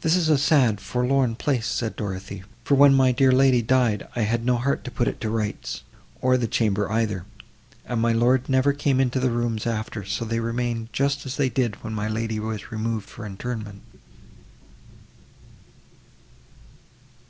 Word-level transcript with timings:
"This 0.00 0.16
is 0.16 0.28
a 0.28 0.36
sad 0.36 0.80
forlorn 0.80 1.36
place!" 1.36 1.68
said 1.68 1.96
Dorothée, 1.96 2.42
"for, 2.64 2.74
when 2.74 2.92
my 2.92 3.12
dear 3.12 3.30
lady 3.30 3.62
died, 3.62 4.08
I 4.16 4.22
had 4.22 4.44
no 4.44 4.56
heart 4.56 4.82
to 4.82 4.90
put 4.90 5.06
it 5.06 5.20
to 5.20 5.30
rights, 5.30 5.84
or 6.20 6.36
the 6.36 6.48
chamber 6.48 6.90
either; 6.90 7.24
and 7.86 8.00
my 8.02 8.10
lord 8.12 8.48
never 8.48 8.72
came 8.72 8.98
into 8.98 9.20
the 9.20 9.30
rooms 9.30 9.64
after, 9.64 10.04
so 10.04 10.24
they 10.24 10.40
remain 10.40 10.88
just 10.92 11.24
as 11.24 11.36
they 11.36 11.48
did 11.50 11.84
when 11.84 11.94
my 11.94 12.08
lady 12.08 12.40
was 12.40 12.72
removed 12.72 13.08
for 13.08 13.24
interment." 13.24 13.82